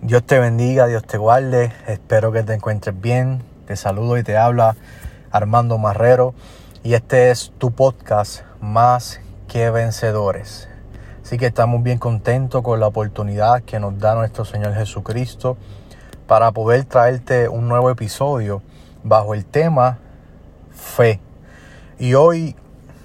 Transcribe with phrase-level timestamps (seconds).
[0.00, 3.42] Dios te bendiga, Dios te guarde, espero que te encuentres bien.
[3.66, 4.76] Te saludo y te habla
[5.32, 6.34] Armando Marrero
[6.84, 10.68] y este es tu podcast Más que Vencedores.
[11.24, 15.56] Así que estamos bien contentos con la oportunidad que nos da nuestro Señor Jesucristo
[16.28, 18.62] para poder traerte un nuevo episodio
[19.02, 19.98] bajo el tema
[20.70, 21.20] fe.
[21.98, 22.54] Y hoy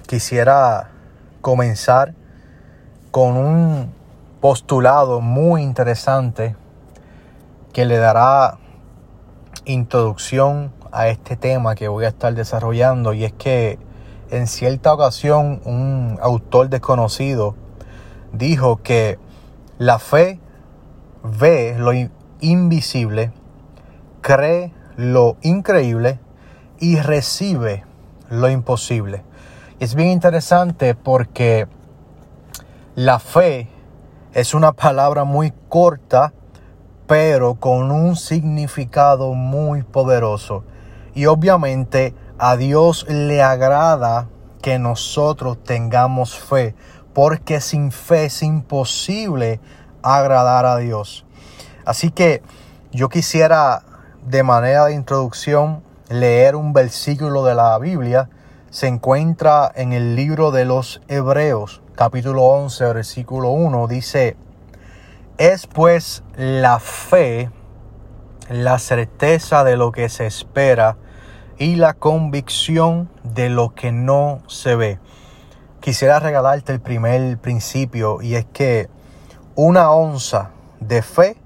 [0.06, 0.90] quisiera
[1.40, 2.14] comenzar
[3.10, 3.92] con un
[4.40, 6.54] postulado muy interesante
[7.74, 8.58] que le dará
[9.64, 13.80] introducción a este tema que voy a estar desarrollando y es que
[14.30, 17.56] en cierta ocasión un autor desconocido
[18.32, 19.18] dijo que
[19.78, 20.38] la fe
[21.24, 21.90] ve lo
[22.40, 23.32] invisible,
[24.20, 26.20] cree lo increíble
[26.78, 27.84] y recibe
[28.30, 29.24] lo imposible.
[29.80, 31.66] es bien interesante porque
[32.94, 33.68] la fe
[34.32, 36.32] es una palabra muy corta
[37.06, 40.64] pero con un significado muy poderoso.
[41.14, 44.28] Y obviamente a Dios le agrada
[44.62, 46.74] que nosotros tengamos fe,
[47.12, 49.60] porque sin fe es imposible
[50.02, 51.24] agradar a Dios.
[51.84, 52.42] Así que
[52.92, 53.82] yo quisiera
[54.26, 58.30] de manera de introducción leer un versículo de la Biblia.
[58.70, 63.86] Se encuentra en el libro de los Hebreos, capítulo 11, versículo 1.
[63.86, 64.36] Dice,
[65.38, 67.50] es pues la fe,
[68.48, 70.96] la certeza de lo que se espera
[71.58, 74.98] y la convicción de lo que no se ve.
[75.80, 78.88] Quisiera regalarte el primer principio y es que
[79.54, 80.50] una onza
[80.80, 81.36] de fe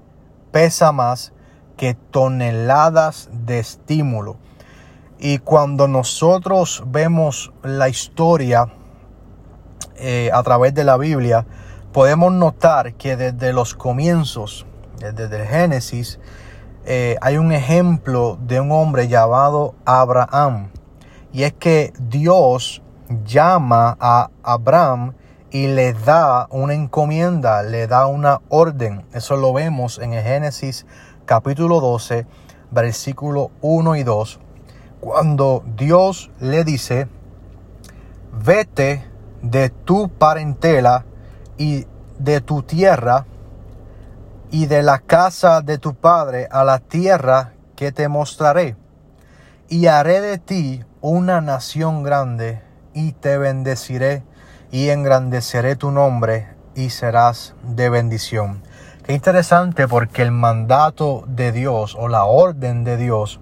[0.51, 1.33] pesa más
[1.77, 4.37] que toneladas de estímulo.
[5.19, 8.67] Y cuando nosotros vemos la historia
[9.97, 11.45] eh, a través de la Biblia,
[11.91, 14.65] podemos notar que desde los comienzos,
[14.99, 16.19] desde el Génesis,
[16.85, 20.69] eh, hay un ejemplo de un hombre llamado Abraham.
[21.31, 22.81] Y es que Dios
[23.25, 25.13] llama a Abraham
[25.51, 29.05] y le da una encomienda, le da una orden.
[29.13, 30.85] Eso lo vemos en el Génesis
[31.25, 32.25] capítulo 12,
[32.71, 34.39] versículo 1 y 2,
[34.99, 37.07] cuando Dios le dice,
[38.43, 39.05] vete
[39.41, 41.05] de tu parentela
[41.59, 41.85] y
[42.17, 43.25] de tu tierra
[44.49, 48.75] y de la casa de tu padre a la tierra que te mostraré.
[49.67, 54.23] Y haré de ti una nación grande y te bendeciré
[54.71, 58.63] y engrandeceré tu nombre y serás de bendición.
[59.03, 63.41] Qué interesante porque el mandato de Dios o la orden de Dios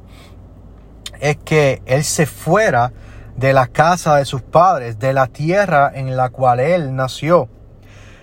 [1.20, 2.92] es que Él se fuera
[3.36, 7.50] de la casa de sus padres, de la tierra en la cual Él nació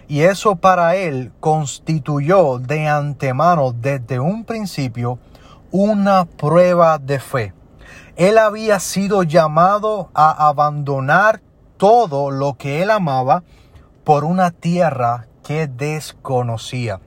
[0.09, 5.19] y eso para él constituyó de antemano, desde un principio,
[5.71, 7.53] una prueba de fe.
[8.17, 11.41] Él había sido llamado a abandonar
[11.77, 13.43] todo lo que él amaba
[14.05, 17.01] por una tierra que desconocía.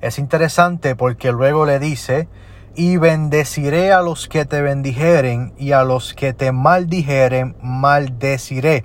[0.00, 2.28] Es interesante porque luego le dice,
[2.74, 8.84] y bendeciré a los que te bendijeren y a los que te maldijeren maldeciré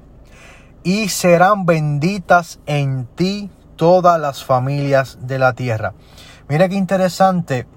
[0.90, 5.94] y serán benditas en ti todas las familias de la tierra.
[6.48, 7.68] Mira qué interesante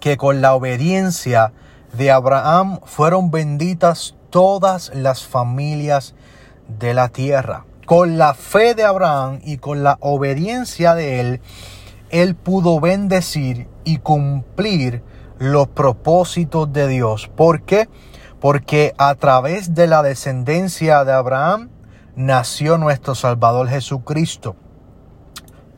[0.00, 1.52] que con la obediencia
[1.92, 6.16] de Abraham fueron benditas todas las familias
[6.66, 7.66] de la tierra.
[7.86, 11.40] Con la fe de Abraham y con la obediencia de él,
[12.10, 15.04] él pudo bendecir y cumplir
[15.38, 17.30] los propósitos de Dios.
[17.36, 17.88] ¿Por qué?
[18.40, 21.70] Porque a través de la descendencia de Abraham,
[22.14, 24.56] nació nuestro Salvador Jesucristo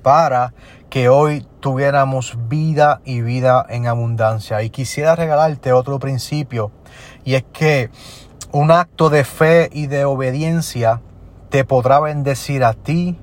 [0.03, 0.53] para
[0.91, 4.63] que hoy tuviéramos vida y vida en abundancia.
[4.63, 6.71] Y quisiera regalarte otro principio
[7.25, 7.91] y es que
[8.53, 11.01] un acto de fe y de obediencia
[11.49, 13.19] te podrá bendecir a ti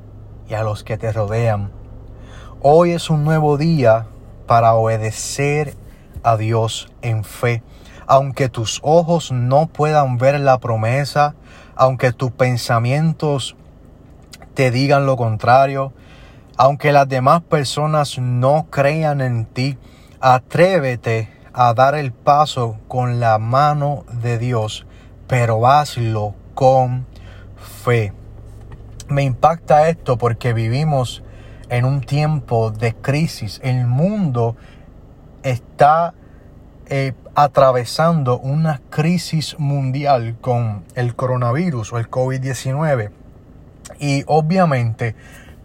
[0.50, 1.72] y a los que te rodean.
[2.62, 4.08] Hoy es un nuevo día
[4.48, 5.76] para obedecer
[6.24, 7.64] a Dios en fe.
[8.08, 11.36] Aunque tus ojos no puedan ver la promesa,
[11.82, 13.56] aunque tus pensamientos
[14.54, 15.94] te digan lo contrario,
[16.56, 19.80] aunque las demás personas no crean en ti,
[20.20, 24.86] atrévete a dar el paso con la mano de Dios,
[25.26, 27.08] pero hazlo con
[27.58, 28.14] fe.
[29.08, 31.24] Me impacta esto porque vivimos
[31.70, 33.60] en un tiempo de crisis.
[33.64, 34.56] El mundo
[35.42, 36.14] está
[36.86, 43.12] eh, atravesando una crisis mundial con el coronavirus o el COVID-19.
[44.00, 45.16] Y obviamente,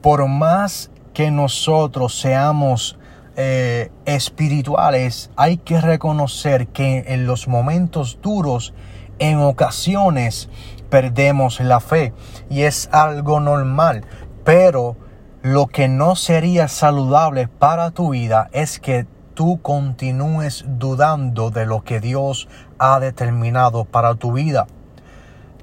[0.01, 2.99] por más que nosotros seamos
[3.39, 8.73] eh, espirituales hay que reconocer que en los momentos duros,
[9.19, 10.49] en ocasiones,
[10.89, 12.15] perdemos la fe
[12.49, 14.07] y es algo normal,
[14.45, 14.97] pero
[15.43, 21.85] lo que no sería saludable para tu vida es que tú continúes dudando de lo
[21.85, 22.49] que Dios
[22.79, 24.67] ha determinado para tu vida.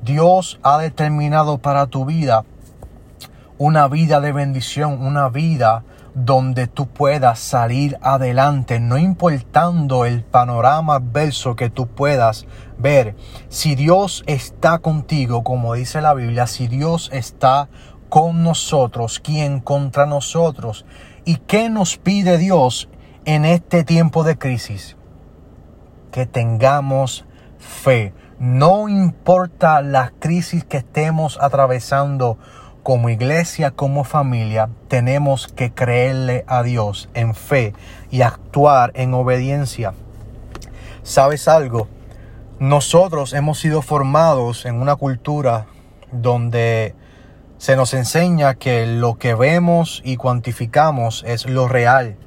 [0.04, 2.46] Dios ha determinado para tu vida
[3.58, 5.84] una vida de bendición, una vida
[6.14, 12.46] donde tú puedas salir adelante, no importando el panorama adverso que tú puedas
[12.78, 13.16] ver.
[13.50, 17.70] Si Dios está contigo, como dice la Biblia, si Dios está
[18.10, 20.86] con nosotros, ¿quién contra nosotros?
[21.26, 22.88] ¿Y qué nos pide Dios
[23.26, 24.98] en este tiempo de crisis?
[26.12, 27.26] Que tengamos
[27.58, 28.14] fe.
[28.40, 32.38] No importa la crisis que estemos atravesando
[32.84, 37.74] como iglesia, como familia, tenemos que creerle a Dios en fe
[38.12, 39.94] y actuar en obediencia.
[41.02, 41.88] ¿Sabes algo?
[42.60, 45.68] Nosotros hemos sido formados en una cultura
[46.12, 46.94] donde
[47.58, 52.18] se nos enseña que lo que vemos y cuantificamos es lo real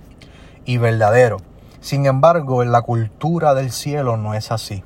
[0.67, 1.39] y verdadero.
[1.81, 4.83] Sin embargo, en la cultura del cielo no es así.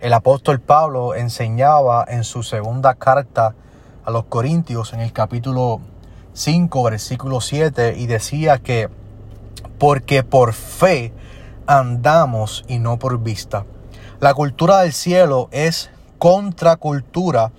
[0.00, 3.54] El apóstol Pablo enseñaba en su segunda carta
[4.04, 5.80] a los Corintios en el capítulo
[6.34, 8.88] 5, versículo 7, y decía que
[9.78, 11.12] porque por fe
[11.66, 13.64] andamos y no por vista.
[14.20, 17.50] La cultura del cielo es contracultura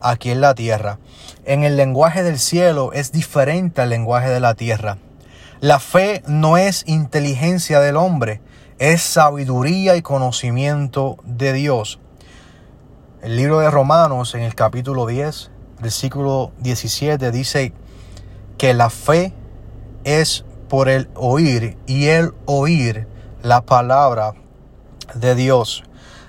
[0.00, 0.98] aquí en la tierra.
[1.44, 4.98] En el lenguaje del cielo es diferente al lenguaje de la tierra.
[5.60, 8.42] La fe no es inteligencia del hombre,
[8.78, 11.98] es sabiduría y conocimiento de Dios.
[13.22, 15.50] El libro de Romanos en el capítulo 10,
[15.80, 17.72] versículo 17 dice
[18.58, 19.32] que la fe
[20.04, 23.08] es por el oír y el oír
[23.42, 24.34] la palabra
[25.14, 25.84] de Dios.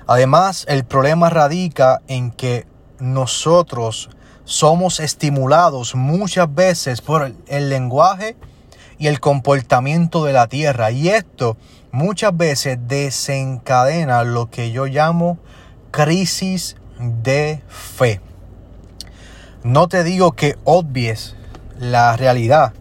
[0.07, 2.65] Además, el problema radica en que
[3.00, 4.09] nosotros
[4.45, 8.38] somos estimulados muchas veces por el lenguaje
[8.97, 10.91] y el comportamiento de la tierra.
[10.91, 11.57] Y esto
[11.91, 15.38] muchas veces desencadena lo que yo llamo
[15.91, 18.21] crisis de fe.
[19.63, 21.35] No te digo que obvies
[21.79, 22.73] la realidad,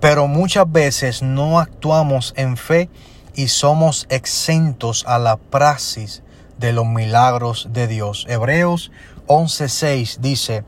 [0.00, 2.88] pero muchas veces no actuamos en fe
[3.34, 6.22] y somos exentos a la praxis
[6.58, 8.26] de los milagros de Dios.
[8.28, 8.90] Hebreos
[9.26, 10.64] 11:6 dice,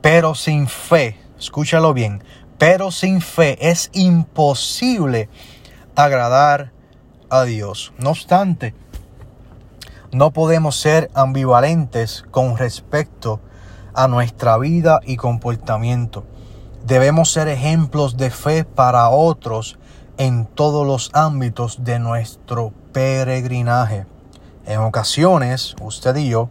[0.00, 2.22] pero sin fe, escúchalo bien,
[2.62, 5.28] pero sin fe es imposible
[5.96, 6.70] agradar
[7.28, 7.92] a Dios.
[7.98, 8.72] No obstante,
[10.12, 13.40] no podemos ser ambivalentes con respecto
[13.94, 16.24] a nuestra vida y comportamiento.
[16.86, 19.76] Debemos ser ejemplos de fe para otros
[20.16, 24.06] en todos los ámbitos de nuestro peregrinaje.
[24.66, 26.48] En ocasiones, usted y yo,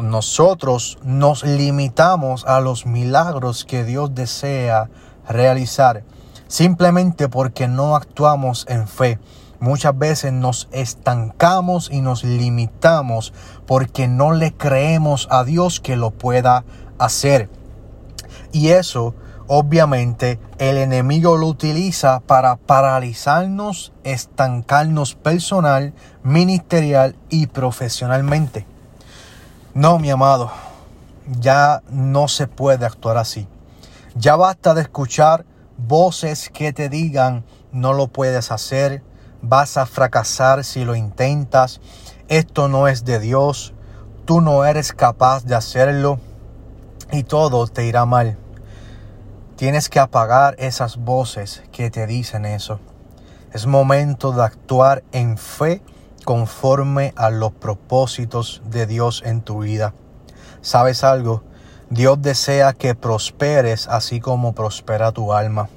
[0.00, 4.88] nosotros nos limitamos a los milagros que Dios desea
[5.28, 6.04] realizar
[6.48, 9.18] simplemente porque no actuamos en fe.
[9.60, 13.32] Muchas veces nos estancamos y nos limitamos
[13.66, 16.64] porque no le creemos a Dios que lo pueda
[16.98, 17.48] hacer.
[18.52, 19.14] Y eso,
[19.46, 28.66] obviamente, el enemigo lo utiliza para paralizarnos, estancarnos personal, ministerial y profesionalmente.
[29.72, 30.52] No, mi amado,
[31.40, 33.48] ya no se puede actuar así.
[34.16, 35.44] Ya basta de escuchar
[35.76, 39.02] voces que te digan no lo puedes hacer,
[39.42, 41.80] vas a fracasar si lo intentas,
[42.28, 43.74] esto no es de Dios,
[44.24, 46.20] tú no eres capaz de hacerlo
[47.10, 48.38] y todo te irá mal.
[49.56, 52.78] Tienes que apagar esas voces que te dicen eso.
[53.52, 55.82] Es momento de actuar en fe
[56.24, 59.92] conforme a los propósitos de Dios en tu vida.
[60.60, 61.42] ¿Sabes algo?
[61.90, 65.68] Dios desea que prosperes así como prospera tu alma.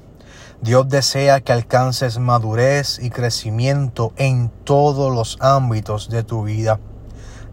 [0.61, 6.79] Dios desea que alcances madurez y crecimiento en todos los ámbitos de tu vida.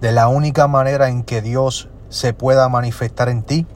[0.00, 3.66] De la única manera en que Dios se pueda manifestar en ti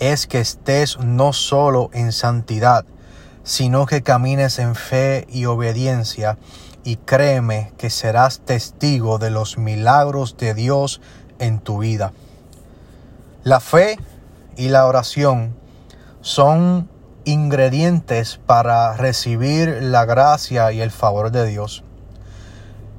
[0.00, 2.84] es que estés no solo en santidad,
[3.44, 6.38] sino que camines en fe y obediencia
[6.82, 11.00] y créeme que serás testigo de los milagros de Dios
[11.38, 12.12] en tu vida.
[13.42, 13.98] La fe
[14.56, 15.54] y la oración
[16.20, 16.88] son
[17.24, 21.84] ingredientes para recibir la gracia y el favor de Dios.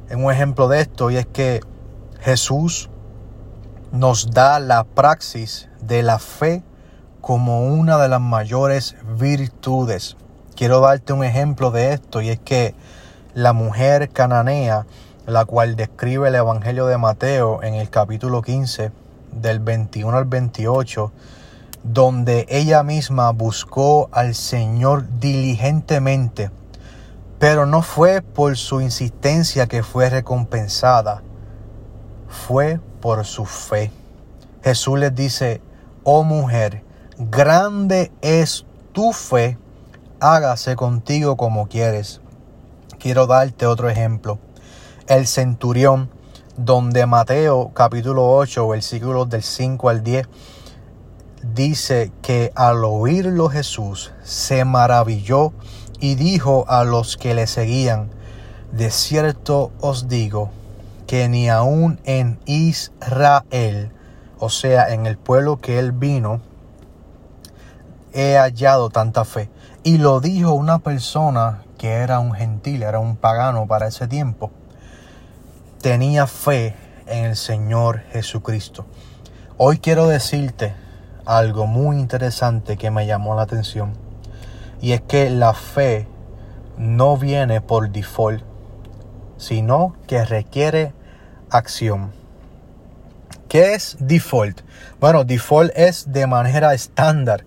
[0.09, 1.61] Un ejemplo de esto y es que
[2.19, 2.89] Jesús
[3.91, 6.63] nos da la praxis de la fe
[7.21, 10.17] como una de las mayores virtudes
[10.61, 12.75] quiero darte un ejemplo de esto y es que
[13.33, 14.85] la mujer cananea,
[15.25, 18.91] la cual describe el Evangelio de Mateo en el capítulo 15,
[19.31, 21.11] del 21 al 28,
[21.83, 26.51] donde ella misma buscó al Señor diligentemente,
[27.39, 31.23] pero no fue por su insistencia que fue recompensada,
[32.27, 33.91] fue por su fe.
[34.63, 35.61] Jesús les dice,
[36.03, 36.83] oh mujer,
[37.17, 39.57] grande es tu fe,
[40.19, 42.21] hágase contigo como quieres.
[42.99, 44.37] Quiero darte otro ejemplo.
[45.07, 46.11] El centurión,
[46.57, 50.27] donde Mateo capítulo 8, versículos del 5 al 10,
[51.43, 55.53] dice que al oírlo Jesús se maravilló
[55.99, 58.09] y dijo a los que le seguían,
[58.71, 60.49] de cierto os digo
[61.07, 63.91] que ni aun en Israel,
[64.39, 66.41] o sea, en el pueblo que él vino,
[68.13, 69.49] he hallado tanta fe.
[69.83, 74.51] Y lo dijo una persona que era un gentil, era un pagano para ese tiempo.
[75.81, 76.75] Tenía fe
[77.07, 78.85] en el Señor Jesucristo.
[79.57, 80.75] Hoy quiero decirte
[81.25, 83.93] algo muy interesante que me llamó la atención.
[84.79, 86.07] Y es que la fe
[86.77, 88.43] no viene por default,
[89.37, 90.93] sino que requiere
[91.49, 92.11] acción.
[93.49, 94.61] ¿Qué es default?
[94.99, 97.43] Bueno, default es de manera estándar.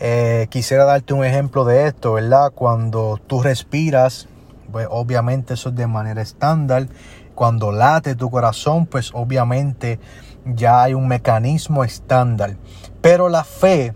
[0.00, 2.50] Eh, quisiera darte un ejemplo de esto, ¿verdad?
[2.54, 4.26] Cuando tú respiras,
[4.72, 6.88] pues obviamente eso es de manera estándar.
[7.34, 9.98] Cuando late tu corazón, pues obviamente
[10.44, 12.56] ya hay un mecanismo estándar.
[13.00, 13.94] Pero la fe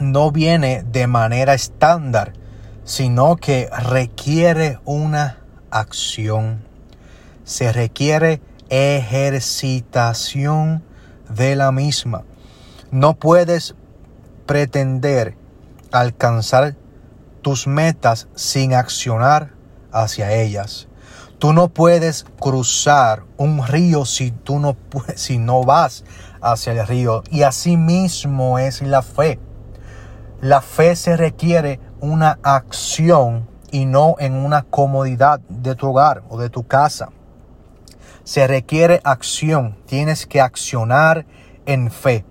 [0.00, 2.32] no viene de manera estándar,
[2.84, 5.38] sino que requiere una
[5.70, 6.62] acción.
[7.44, 10.82] Se requiere ejercitación
[11.28, 12.24] de la misma.
[12.90, 13.74] No puedes
[14.46, 15.36] pretender
[15.92, 16.76] alcanzar
[17.42, 19.52] tus metas sin accionar
[19.92, 20.88] hacia ellas.
[21.44, 24.78] Tú no puedes cruzar un río si tú no,
[25.14, 26.02] si no vas
[26.40, 27.22] hacia el río.
[27.30, 29.38] Y así mismo es la fe.
[30.40, 36.38] La fe se requiere una acción y no en una comodidad de tu hogar o
[36.38, 37.10] de tu casa.
[38.22, 39.76] Se requiere acción.
[39.84, 41.26] Tienes que accionar
[41.66, 42.24] en fe.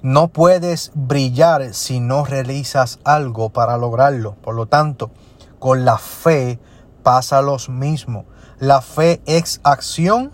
[0.00, 4.36] No puedes brillar si no realizas algo para lograrlo.
[4.36, 5.10] Por lo tanto,
[5.58, 6.58] con la fe
[7.02, 8.24] pasa lo mismo.
[8.60, 10.30] La fe es acción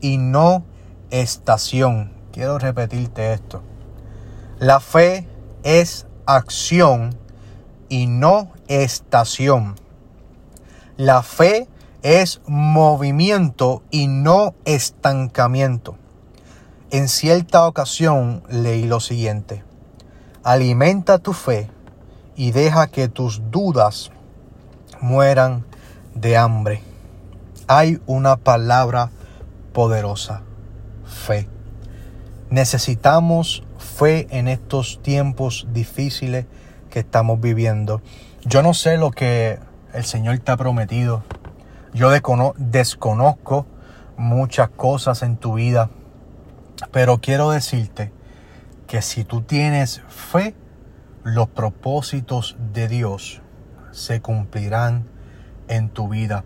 [0.00, 0.64] y no
[1.10, 2.12] estación.
[2.32, 3.62] Quiero repetirte esto.
[4.58, 5.28] La fe
[5.62, 7.16] es acción
[7.88, 9.76] y no estación.
[10.96, 11.68] La fe
[12.02, 15.96] es movimiento y no estancamiento.
[16.90, 19.62] En cierta ocasión leí lo siguiente.
[20.42, 21.70] Alimenta tu fe
[22.34, 24.10] y deja que tus dudas
[25.00, 25.64] mueran
[26.16, 26.89] de hambre.
[27.72, 29.10] Hay una palabra
[29.72, 30.42] poderosa,
[31.04, 31.48] fe.
[32.50, 36.46] Necesitamos fe en estos tiempos difíciles
[36.90, 38.02] que estamos viviendo.
[38.42, 39.60] Yo no sé lo que
[39.94, 41.22] el Señor te ha prometido.
[41.94, 43.66] Yo desconozco
[44.16, 45.90] muchas cosas en tu vida
[46.92, 48.12] pero quiero decirte
[48.86, 50.54] que si tú tienes fe,
[51.22, 53.42] los propósitos de Dios
[53.92, 55.06] se cumplirán
[55.68, 56.44] en tu vida.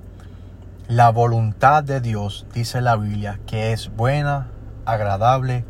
[0.89, 4.51] La voluntad de Dios, dice la Biblia, que es buena,
[4.85, 5.65] agradable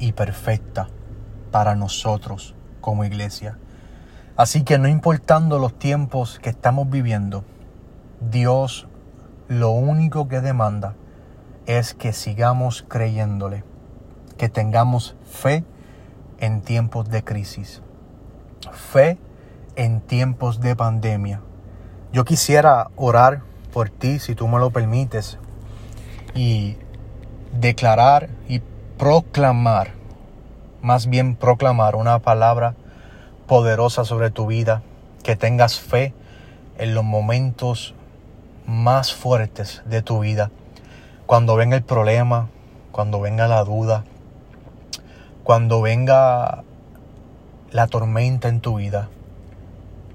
[0.00, 0.88] y perfecta
[1.52, 3.56] para nosotros como iglesia.
[4.36, 7.44] Así que no importando los tiempos que estamos viviendo,
[8.20, 8.88] Dios
[9.46, 10.96] lo único que demanda
[11.66, 13.62] es que sigamos creyéndole
[14.38, 15.64] que tengamos fe
[16.40, 17.80] en tiempos de crisis,
[18.72, 19.20] fe
[19.76, 21.42] en tiempos de pandemia.
[22.12, 25.38] Yo quisiera orar por ti, si tú me lo permites,
[26.34, 26.76] y
[27.52, 28.60] declarar y
[28.98, 29.92] proclamar,
[30.82, 32.74] más bien proclamar una palabra
[33.46, 34.82] poderosa sobre tu vida,
[35.22, 36.14] que tengas fe
[36.78, 37.94] en los momentos
[38.66, 40.50] más fuertes de tu vida,
[41.26, 42.48] cuando venga el problema,
[42.92, 44.04] cuando venga la duda,
[45.44, 46.64] cuando venga
[47.70, 49.08] la tormenta en tu vida,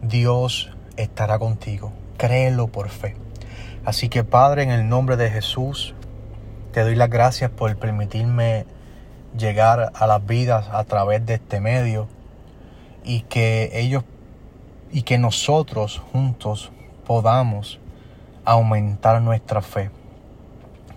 [0.01, 1.91] Dios estará contigo.
[2.17, 3.22] Créelo por fe.
[3.85, 5.93] Así que Padre, en el nombre de Jesús,
[6.71, 8.65] te doy las gracias por permitirme
[9.37, 12.07] llegar a las vidas a través de este medio
[13.03, 14.05] y que ellos
[14.91, 16.71] y que nosotros juntos
[17.05, 17.79] podamos
[18.45, 19.89] aumentar nuestra fe.